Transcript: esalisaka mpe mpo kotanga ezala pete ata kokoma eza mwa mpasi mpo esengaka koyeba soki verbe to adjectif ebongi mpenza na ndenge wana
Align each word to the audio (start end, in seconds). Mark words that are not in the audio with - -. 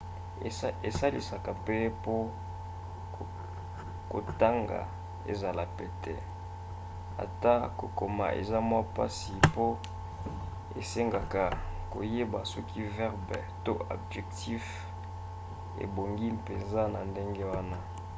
esalisaka 0.89 1.49
mpe 1.61 1.75
mpo 1.97 2.15
kotanga 4.11 4.79
ezala 5.31 5.63
pete 5.77 6.13
ata 7.23 7.53
kokoma 7.79 8.25
eza 8.41 8.57
mwa 8.69 8.81
mpasi 8.87 9.31
mpo 9.47 9.67
esengaka 10.81 11.41
koyeba 11.91 12.39
soki 12.51 12.79
verbe 12.95 13.37
to 13.65 13.73
adjectif 13.93 14.63
ebongi 15.83 16.27
mpenza 16.39 16.81
na 16.93 16.99
ndenge 17.09 17.43
wana 17.51 17.77